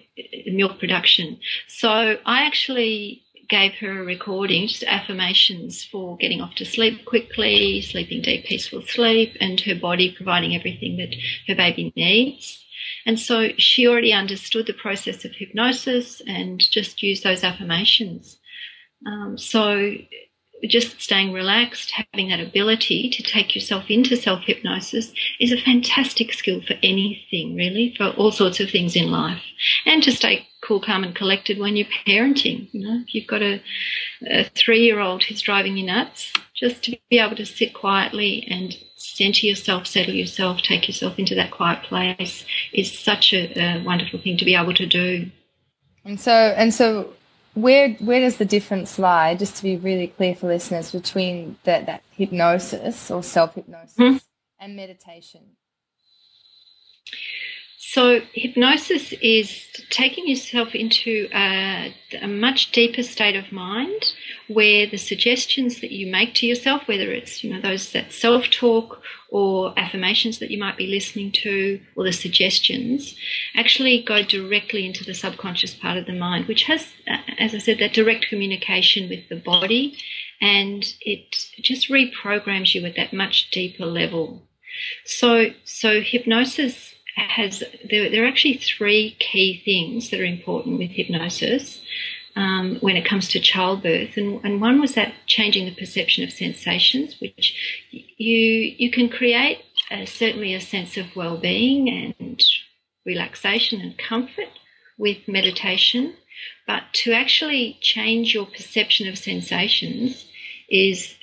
[0.47, 1.39] milk production.
[1.67, 7.81] So I actually gave her a recording, just affirmations for getting off to sleep quickly,
[7.81, 11.15] sleeping deep, peaceful sleep, and her body providing everything that
[11.47, 12.63] her baby needs.
[13.05, 18.37] And so she already understood the process of hypnosis and just used those affirmations.
[19.05, 19.93] Um, so
[20.67, 26.33] just staying relaxed, having that ability to take yourself into self hypnosis is a fantastic
[26.33, 29.41] skill for anything, really, for all sorts of things in life.
[29.85, 32.67] And to stay cool, calm, and collected when you're parenting.
[32.73, 33.61] You know, if you've got a,
[34.29, 38.45] a three year old who's driving you nuts, just to be able to sit quietly
[38.49, 43.83] and center yourself, settle yourself, take yourself into that quiet place is such a, a
[43.83, 45.31] wonderful thing to be able to do.
[46.03, 47.13] And so, and so,
[47.61, 49.35] where where does the difference lie?
[49.35, 54.17] Just to be really clear for listeners, between that that hypnosis or self hypnosis mm-hmm.
[54.59, 55.41] and meditation.
[57.91, 64.13] So, hypnosis is taking yourself into a, a, much deeper state of mind
[64.47, 68.47] where the suggestions that you make to yourself, whether it's you know those that self
[68.51, 73.15] talk or affirmations that you might be listening to, or the suggestions,
[73.55, 77.57] actually go directly into the subconscious part of the mind, which has, uh, as I
[77.57, 79.97] said, that direct communication with the body,
[80.39, 84.43] and it just reprograms you at that much deeper level.
[85.05, 90.91] So, so hypnosis has there, there, are actually three key things that are important with
[90.91, 91.81] hypnosis
[92.35, 96.31] um, when it comes to childbirth, and, and one was that changing the perception of
[96.31, 97.53] sensations, which
[97.91, 99.59] you you can create
[99.91, 102.43] a, certainly a sense of well-being and
[103.05, 104.49] relaxation and comfort
[104.97, 106.13] with meditation,
[106.67, 110.25] but to actually change your perception of sensations
[110.69, 111.15] is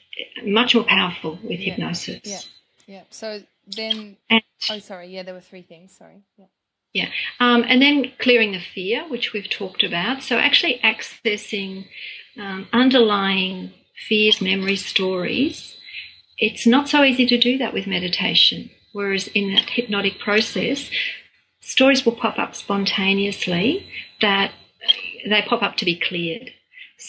[0.44, 1.70] much more powerful with yeah.
[1.70, 2.20] hypnosis.
[2.24, 2.40] Yeah,
[2.86, 3.02] yeah.
[3.10, 5.08] So then, and, oh, sorry.
[5.08, 5.96] Yeah, there were three things.
[5.96, 6.22] Sorry.
[6.38, 6.46] Yeah.
[6.92, 7.10] Yeah.
[7.40, 10.22] Um, and then clearing the fear, which we've talked about.
[10.22, 11.86] So actually accessing
[12.38, 13.72] um, underlying
[14.08, 15.76] fears, memories, stories.
[16.38, 18.70] It's not so easy to do that with meditation.
[18.92, 20.90] Whereas in that hypnotic process,
[21.60, 23.86] stories will pop up spontaneously
[24.22, 24.52] that
[25.28, 26.52] they pop up to be cleared.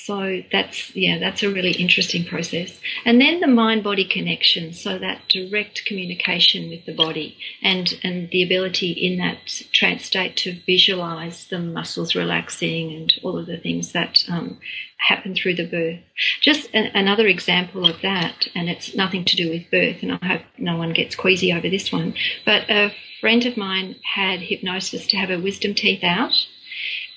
[0.05, 2.79] So that's yeah, that's a really interesting process.
[3.03, 8.29] And then the mind body connection, so that direct communication with the body and and
[8.29, 13.57] the ability in that trance state to visualize the muscles relaxing and all of the
[13.57, 14.59] things that um,
[14.97, 15.99] happen through the birth.
[16.41, 20.25] Just an, another example of that, and it's nothing to do with birth, and I
[20.25, 22.13] hope no one gets queasy over this one.
[22.45, 26.47] But a friend of mine had hypnosis to have her wisdom teeth out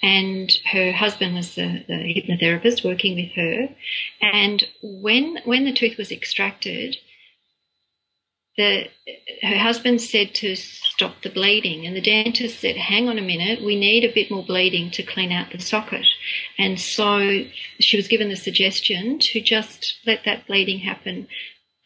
[0.02, 3.68] and her husband was the, the hypnotherapist working with her.
[4.22, 6.96] And when when the tooth was extracted,
[8.56, 8.88] the
[9.42, 13.62] her husband said to stop the bleeding, and the dentist said, "Hang on a minute,
[13.62, 16.06] we need a bit more bleeding to clean out the socket."
[16.58, 17.44] And so
[17.78, 21.28] she was given the suggestion to just let that bleeding happen.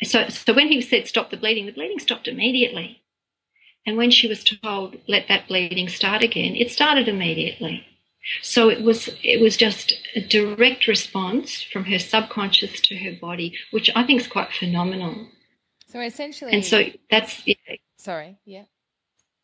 [0.03, 3.01] So, so when he said stop the bleeding, the bleeding stopped immediately.
[3.87, 7.87] And when she was told let that bleeding start again, it started immediately.
[8.43, 13.57] So it was it was just a direct response from her subconscious to her body,
[13.71, 15.29] which I think is quite phenomenal.
[15.89, 17.55] So essentially, and so that's yeah.
[17.99, 18.65] sorry, yeah,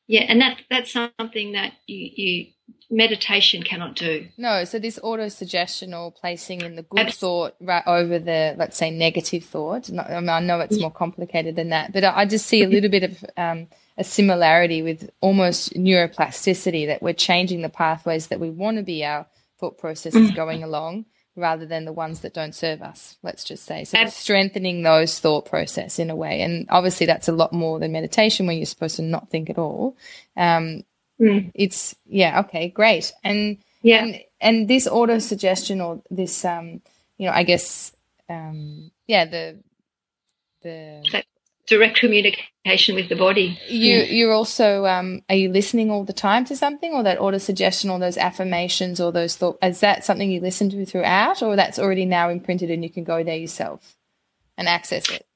[0.07, 2.47] yeah, and that that's something that you you
[2.91, 4.29] meditation cannot do.
[4.37, 7.51] No, so this auto suggestion or placing in the good Absolutely.
[7.51, 9.89] thought right over the, let's say, negative thought.
[9.89, 12.91] I, mean, I know it's more complicated than that, but I just see a little
[12.91, 13.69] bit of um,
[14.01, 19.05] a similarity with almost neuroplasticity that we're changing the pathways that we want to be
[19.05, 19.27] our
[19.59, 20.35] thought processes mm.
[20.35, 21.05] going along
[21.37, 23.85] rather than the ones that don't serve us let's just say.
[23.85, 26.41] So strengthening those thought process in a way.
[26.41, 29.59] And obviously that's a lot more than meditation where you're supposed to not think at
[29.59, 29.99] all.
[30.35, 30.85] Um,
[31.21, 31.53] mm.
[31.55, 33.13] it's yeah okay great.
[33.23, 34.05] And yeah.
[34.05, 36.81] and, and this auto suggestion or this um
[37.19, 37.93] you know i guess
[38.31, 39.59] um yeah the
[40.63, 41.23] the
[41.71, 43.59] direct communication with the body.
[43.69, 47.39] You you're also um, are you listening all the time to something, or that auto
[47.39, 49.59] suggestion, or those affirmations, or those thoughts?
[49.63, 53.05] Is that something you listen to throughout, or that's already now imprinted and you can
[53.05, 53.97] go there yourself
[54.59, 55.27] and access it?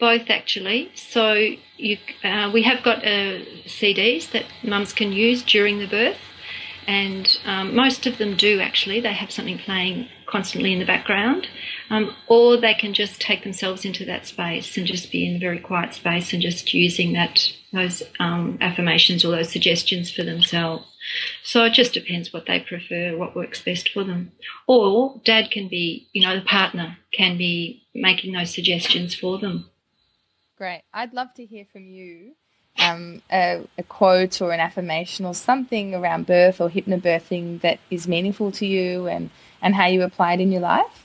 [0.00, 0.90] Both actually.
[0.96, 1.32] So
[1.76, 6.18] you uh, we have got uh, CDs that mums can use during the birth
[6.86, 9.00] and um, most of them do actually.
[9.00, 11.46] They have something playing constantly in the background,
[11.90, 15.38] um, or they can just take themselves into that space and just be in a
[15.38, 20.84] very quiet space and just using that those um, affirmations or those suggestions for themselves.
[21.42, 24.32] So it just depends what they prefer, what works best for them.
[24.66, 29.68] Or dad can be, you know, the partner can be making those suggestions for them.
[30.56, 30.82] Great.
[30.92, 32.36] I'd love to hear from you
[32.78, 38.08] um, a, a, quote or an affirmation or something around birth or hypnobirthing that is
[38.08, 39.30] meaningful to you and,
[39.64, 41.00] and how you apply it in your life?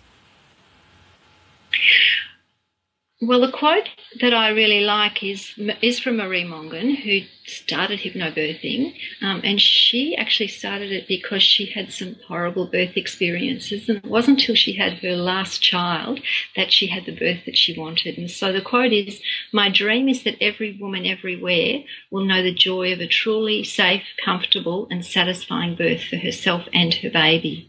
[3.22, 3.90] Well, the quote
[4.22, 10.16] that I really like is is from Marie Mongan, who started hypnobirthing, um, and she
[10.16, 14.72] actually started it because she had some horrible birth experiences, and it wasn't until she
[14.74, 16.22] had her last child
[16.56, 18.18] that she had the birth that she wanted.
[18.18, 22.54] And so the quote is, "My dream is that every woman everywhere will know the
[22.54, 27.69] joy of a truly safe, comfortable, and satisfying birth for herself and her baby."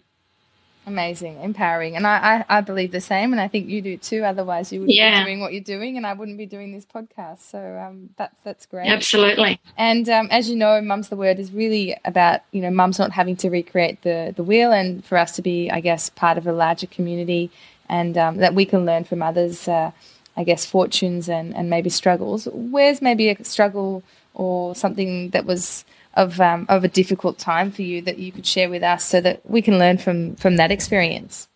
[0.86, 4.24] Amazing, empowering, and I, I, I, believe the same, and I think you do too.
[4.24, 5.20] Otherwise, you wouldn't yeah.
[5.20, 7.40] be doing what you're doing, and I wouldn't be doing this podcast.
[7.50, 8.88] So um, that's that's great.
[8.88, 9.60] Absolutely.
[9.76, 13.12] And um, as you know, "Mum's the Word" is really about you know mums not
[13.12, 16.46] having to recreate the the wheel, and for us to be, I guess, part of
[16.46, 17.50] a larger community,
[17.88, 19.68] and um, that we can learn from others.
[19.68, 19.92] Uh,
[20.36, 22.48] I guess fortunes and and maybe struggles.
[22.52, 25.84] Where's maybe a struggle or something that was
[26.14, 29.20] of um, of a difficult time for you that you could share with us so
[29.20, 31.48] that we can learn from from that experience?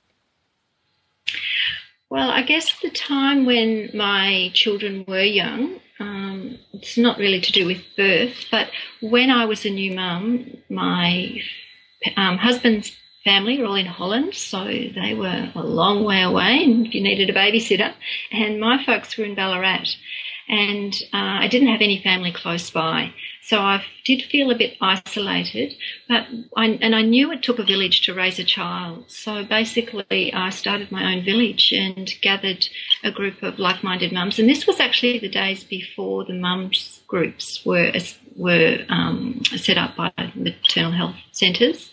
[2.10, 7.52] Well, I guess the time when my children were young, um, it's not really to
[7.52, 11.40] do with birth, but when I was a new mum, my
[12.16, 16.86] um, husband's family were all in Holland, so they were a long way away, and
[16.86, 17.92] if you needed a babysitter.
[18.30, 19.88] And my folks were in Ballarat,
[20.48, 23.12] and uh, I didn't have any family close by.
[23.46, 25.74] So I did feel a bit isolated,
[26.08, 26.26] but
[26.56, 29.04] I, and I knew it took a village to raise a child.
[29.08, 32.66] So basically, I started my own village and gathered
[33.02, 34.38] a group of like-minded mums.
[34.38, 37.92] And this was actually the days before the mums groups were
[38.34, 41.90] were um, set up by maternal health centres.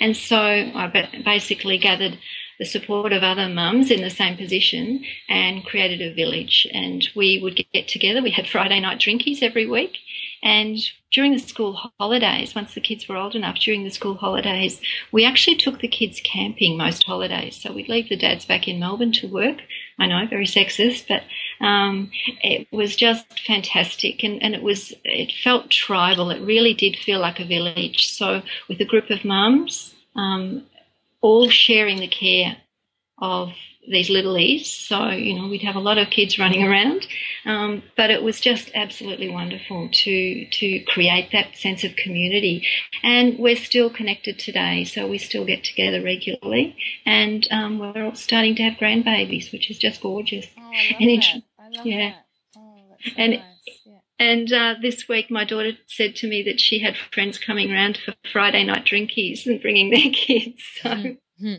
[0.00, 2.18] And so I basically gathered
[2.60, 6.68] the support of other mums in the same position and created a village.
[6.72, 8.22] And we would get together.
[8.22, 9.96] We had Friday night drinkies every week
[10.44, 10.78] and
[11.10, 14.78] during the school holidays, once the kids were old enough, during the school holidays,
[15.10, 17.56] we actually took the kids camping most holidays.
[17.56, 19.62] So we'd leave the dads back in Melbourne to work.
[19.98, 21.22] I know, very sexist, but
[21.64, 22.10] um,
[22.42, 26.30] it was just fantastic, and, and it was it felt tribal.
[26.30, 28.08] It really did feel like a village.
[28.12, 30.64] So with a group of mums, um,
[31.22, 32.58] all sharing the care
[33.18, 33.52] of
[33.88, 34.66] these littlies.
[34.66, 37.06] So, you know, we'd have a lot of kids running around.
[37.44, 42.66] Um, but it was just absolutely wonderful to to create that sense of community.
[43.02, 46.76] And we're still connected today, so we still get together regularly.
[47.04, 50.46] And um, we're all starting to have grandbabies, which is just gorgeous.
[50.58, 51.42] Oh, and that.
[51.58, 52.14] I love yeah.
[52.56, 53.42] Oh, so and nice.
[54.18, 57.98] And uh, this week, my daughter said to me that she had friends coming around
[57.98, 60.62] for Friday night drinkies and bringing their kids.
[60.80, 61.54] So mm-hmm.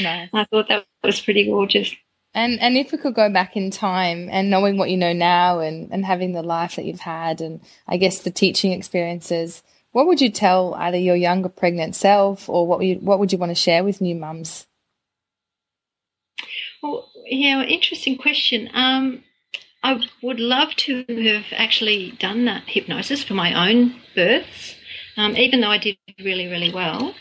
[0.00, 0.28] Nice.
[0.32, 1.94] I thought that was pretty gorgeous.
[2.34, 5.60] And and if we could go back in time and knowing what you know now
[5.60, 10.06] and, and having the life that you've had and I guess the teaching experiences, what
[10.06, 13.38] would you tell either your younger pregnant self or what would you, what would you
[13.38, 14.66] want to share with new mums?
[16.82, 18.68] Well, yeah, interesting question.
[18.74, 19.24] Um,
[19.82, 24.74] I would love to have actually done that hypnosis for my own births,
[25.16, 27.14] um, even though I did really, really well.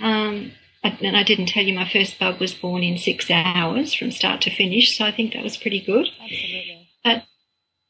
[0.00, 0.52] Um,
[0.82, 4.40] and I didn't tell you my first bug was born in six hours from start
[4.42, 6.08] to finish, so I think that was pretty good.
[6.22, 6.88] Absolutely.
[7.04, 7.24] But,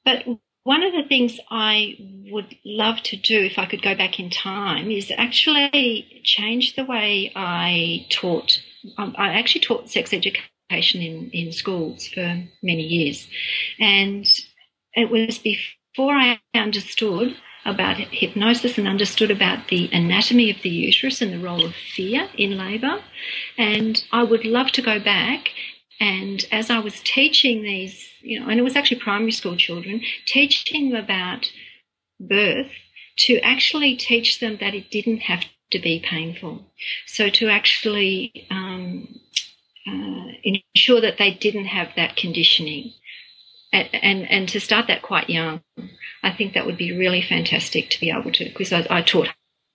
[0.04, 0.24] but
[0.64, 1.96] one of the things I
[2.30, 6.84] would love to do if I could go back in time is actually change the
[6.84, 8.60] way I taught.
[8.98, 13.26] Um, I actually taught sex education in, in schools for many years.
[13.78, 14.26] And
[14.94, 17.36] it was before I understood
[17.70, 22.28] about hypnosis and understood about the anatomy of the uterus and the role of fear
[22.36, 23.00] in labour.
[23.56, 25.48] And I would love to go back
[26.00, 30.00] and as I was teaching these, you know, and it was actually primary school children,
[30.26, 31.52] teaching them about
[32.18, 32.72] birth,
[33.18, 36.64] to actually teach them that it didn't have to be painful.
[37.06, 39.20] So to actually um,
[39.86, 42.94] uh, ensure that they didn't have that conditioning.
[43.72, 45.62] And, and, and to start that quite young,
[46.22, 49.28] I think that would be really fantastic to be able to, because I, I taught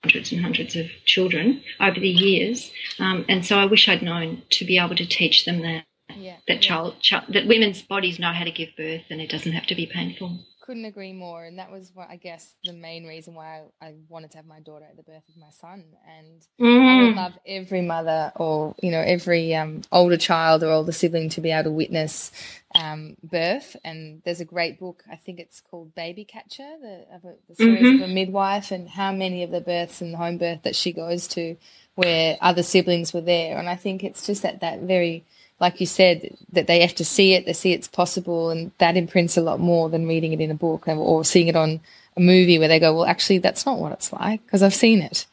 [0.03, 2.71] hundreds and hundreds of children over the years.
[2.99, 5.85] Um, and so I wish I'd known to be able to teach them that
[6.15, 9.53] yeah, that child, child that women's bodies know how to give birth and it doesn't
[9.53, 10.39] have to be painful.
[10.65, 13.93] Couldn't agree more, and that was what I guess the main reason why I, I
[14.09, 15.83] wanted to have my daughter at the birth of my son.
[16.17, 17.15] And I would Mm.
[17.15, 21.51] love every mother, or you know, every um, older child or older sibling to be
[21.51, 22.31] able to witness
[22.73, 23.75] um, birth.
[23.83, 27.55] And there's a great book, I think it's called Baby Catcher, the, of a, the
[27.55, 27.95] stories Mhm.
[27.95, 30.91] of a midwife and how many of the births and the home birth that she
[30.91, 31.57] goes to,
[31.93, 33.59] where other siblings were there.
[33.59, 35.25] And I think it's just that that very
[35.59, 38.97] like you said, that they have to see it, they see it's possible, and that
[38.97, 41.79] imprints a lot more than reading it in a book or, seeing it on
[42.17, 45.01] a movie where they go, well, actually, that's not what it's like because I've seen
[45.01, 45.25] it.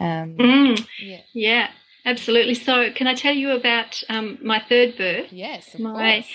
[0.00, 0.86] Um, Mm.
[1.00, 1.20] yeah.
[1.32, 1.70] Yeah,
[2.04, 2.54] absolutely.
[2.54, 5.32] So, can I tell you about um, my third birth?
[5.32, 6.32] Yes, My- course.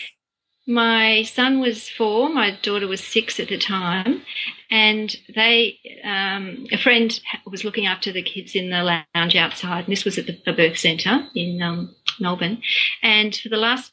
[0.67, 4.21] My son was four, my daughter was six at the time,
[4.69, 8.83] and they, um, a friend was looking after the kids in the
[9.15, 12.61] lounge outside, and this was at the, a birth centre in um, Melbourne.
[13.01, 13.91] And for the last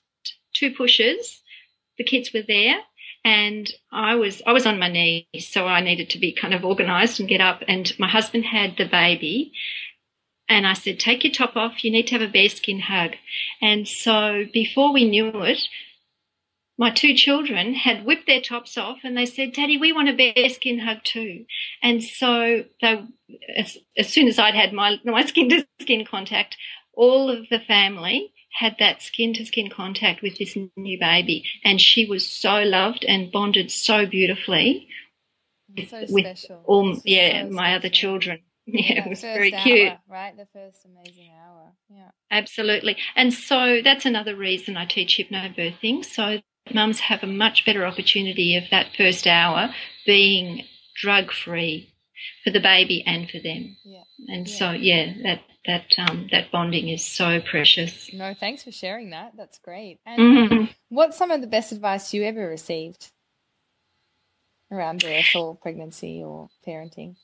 [0.54, 1.42] two pushes,
[1.98, 2.80] the kids were there,
[3.24, 6.64] and I was I was on my knees, so I needed to be kind of
[6.64, 7.62] organised and get up.
[7.66, 9.52] And my husband had the baby,
[10.48, 11.84] and I said, "Take your top off.
[11.84, 13.16] You need to have a bearskin hug."
[13.60, 15.66] And so before we knew it,
[16.78, 20.12] my two children had whipped their tops off and they said, Daddy, we want a
[20.12, 21.46] bearskin hug too.
[21.82, 23.02] And so they,
[23.56, 26.56] as, as soon as I'd had my, my skin to skin contact,
[26.96, 31.44] all of the family had that skin to skin contact with this new baby.
[31.62, 34.88] And she was so loved and bonded so beautifully
[35.76, 38.40] with, so with all, yeah, so my other children.
[38.68, 39.92] Yeah, it was very hour, cute.
[40.08, 40.36] right?
[40.36, 41.70] The first amazing hour.
[41.88, 42.10] Yeah.
[42.32, 42.96] Absolutely.
[43.14, 46.04] And so that's another reason I teach hypnobirthing.
[46.04, 46.40] So
[46.74, 49.72] mums have a much better opportunity of that first hour
[50.04, 50.64] being
[51.00, 51.94] drug free
[52.42, 53.76] for the baby and for them.
[53.84, 54.02] Yeah.
[54.34, 54.56] And Yeah.
[54.58, 58.12] so yeah, that that um, that bonding is so precious.
[58.12, 59.32] No, thanks for sharing that.
[59.36, 60.00] That's great.
[60.06, 60.74] And Mhm.
[60.88, 63.10] what's some of the best advice you ever received
[64.70, 67.16] around birth or pregnancy or parenting?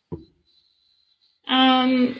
[1.47, 2.19] Um,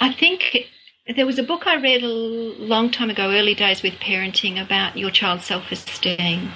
[0.00, 0.68] I think
[1.16, 4.96] there was a book I read a long time ago, early days with parenting, about
[4.96, 6.50] your child's self-esteem,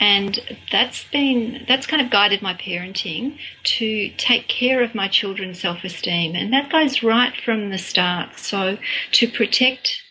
[0.00, 0.40] and
[0.70, 6.34] that's been that's kind of guided my parenting to take care of my children's self-esteem,
[6.34, 8.38] and that goes right from the start.
[8.38, 8.78] So
[9.12, 10.02] to protect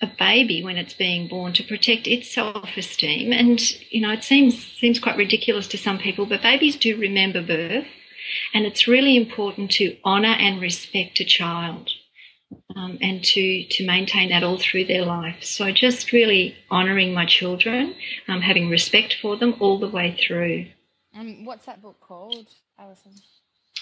[0.00, 3.32] a baby when it's being born to protect its self-esteem.
[3.32, 3.60] And
[3.90, 7.86] you know it seems seems quite ridiculous to some people but babies do remember birth.
[8.54, 11.90] And it's really important to honour and respect a child
[12.76, 15.42] um, and to, to maintain that all through their life.
[15.42, 17.94] So just really honouring my children,
[18.28, 20.66] um, having respect for them all the way through.
[21.14, 22.46] Um, what's that book called,
[22.78, 23.12] Alison?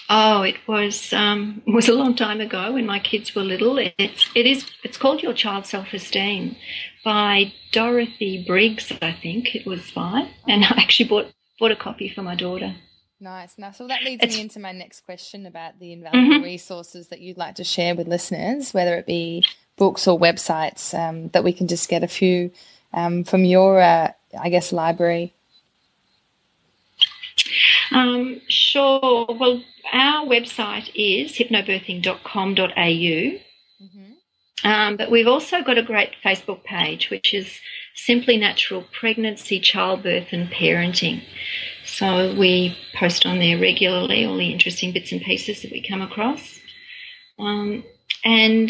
[0.09, 3.77] Oh, it was um, was a long time ago when my kids were little.
[3.77, 6.55] It's it is it's called Your Child's Self Esteem
[7.03, 12.09] by Dorothy Briggs, I think it was by, and I actually bought bought a copy
[12.09, 12.75] for my daughter.
[13.19, 13.55] Nice.
[13.57, 16.43] Now, so that leads It's- me into my next question about the invaluable Mhm.
[16.43, 19.43] resources that you'd like to share with listeners, whether it be
[19.75, 22.51] books or websites, um, that we can just get a few
[22.93, 25.33] um, from your, uh, I guess, library.
[27.91, 29.25] Um, sure.
[29.29, 29.61] Well,
[29.93, 33.39] our website is hypnobirthing.com.au.
[33.83, 34.67] Mm-hmm.
[34.67, 37.59] Um, but we've also got a great Facebook page, which is
[37.93, 41.21] Simply Natural Pregnancy, Childbirth and Parenting.
[41.97, 46.03] So we post on there regularly all the interesting bits and pieces that we come
[46.03, 46.59] across.
[47.39, 47.83] Um,
[48.23, 48.69] and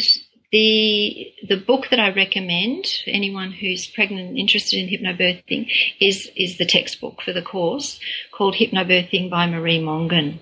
[0.50, 5.70] the the book that I recommend for anyone who's pregnant and interested in hypnobirthing
[6.00, 8.00] is is the textbook for the course
[8.32, 10.38] called Hypnobirthing by Marie Mongan.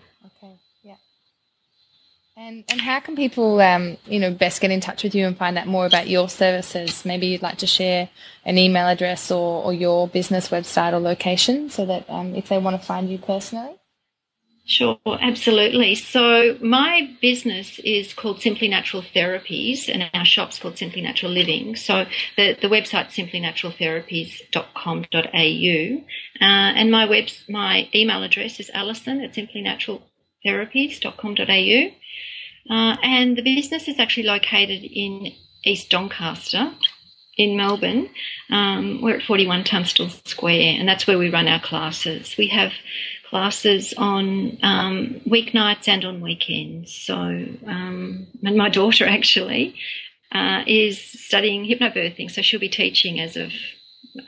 [2.38, 5.38] And, and how can people, um, you know, best get in touch with you and
[5.38, 7.06] find out more about your services?
[7.06, 8.10] Maybe you'd like to share
[8.44, 12.58] an email address or, or your business website or location so that um, if they
[12.58, 13.74] want to find you personally.
[14.66, 15.94] Sure, absolutely.
[15.94, 21.74] So my business is called Simply Natural Therapies and our shop's called Simply Natural Living.
[21.74, 22.04] So
[22.36, 26.04] the, the website simplynaturaltherapies.com.au
[26.40, 30.15] uh, and my web my email address is alison at simplynaturaltherapies.com.au
[32.68, 35.32] uh, and the business is actually located in
[35.64, 36.72] East Doncaster
[37.36, 38.08] in Melbourne.
[38.50, 42.36] Um, we're at 41 Tunstall Square and that's where we run our classes.
[42.36, 42.72] We have
[43.28, 46.94] classes on um, weeknights and on weekends.
[46.94, 49.74] So, um, my daughter actually
[50.32, 53.52] uh, is studying hypnobirthing, so she'll be teaching as of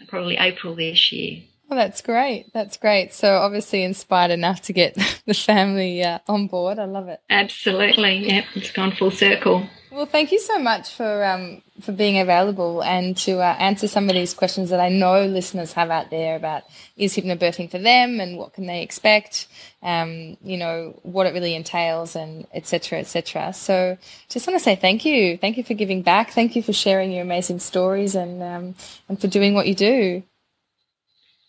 [0.09, 1.43] probably April this year.
[1.69, 2.51] Well, that's great.
[2.55, 3.13] That's great.
[3.13, 4.95] So obviously inspired enough to get
[5.27, 6.79] the family uh, on board.
[6.79, 7.21] I love it.
[7.29, 8.27] Absolutely.
[8.29, 9.69] Yep, it's gone full circle.
[9.91, 14.09] Well, thank you so much for um, for being available and to uh, answer some
[14.09, 16.65] of these questions that I know listeners have out there about
[16.97, 19.49] is hypnobirthing for them and what can they expect,
[19.83, 23.01] um, you know, what it really entails and etc.
[23.01, 23.53] etc.
[23.55, 23.99] So,
[24.29, 27.11] just want to say thank you, thank you for giving back, thank you for sharing
[27.11, 28.75] your amazing stories and um,
[29.09, 30.23] and for doing what you do.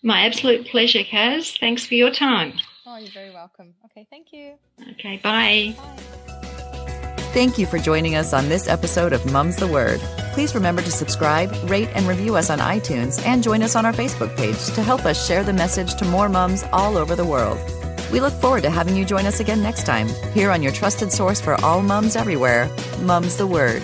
[0.02, 1.60] My absolute pleasure, Kaz.
[1.60, 2.54] Thanks for your time.
[2.86, 3.74] Oh, you're very welcome.
[3.86, 4.54] Okay, thank you.
[4.92, 5.76] Okay, bye.
[5.78, 6.20] bye.
[7.32, 10.00] Thank you for joining us on this episode of Mum's the Word.
[10.34, 13.94] Please remember to subscribe, rate, and review us on iTunes and join us on our
[13.94, 17.60] Facebook page to help us share the message to more mums all over the world.
[18.12, 21.12] We look forward to having you join us again next time, here on your trusted
[21.12, 22.68] source for all mums everywhere,
[23.02, 23.84] Mum's the Word.